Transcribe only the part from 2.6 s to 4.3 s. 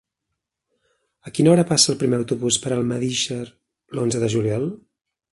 per Almedíxer l'onze